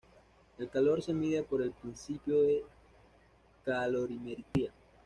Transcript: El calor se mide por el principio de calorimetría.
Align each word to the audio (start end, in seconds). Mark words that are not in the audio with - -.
El 0.57 0.67
calor 0.67 1.03
se 1.03 1.13
mide 1.13 1.43
por 1.43 1.61
el 1.61 1.73
principio 1.73 2.41
de 2.41 2.65
calorimetría. 3.63 4.71